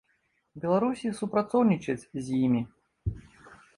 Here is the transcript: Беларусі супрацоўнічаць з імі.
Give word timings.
Беларусі 0.61 1.11
супрацоўнічаць 1.19 2.01
з 2.01 2.25
імі. 2.49 2.61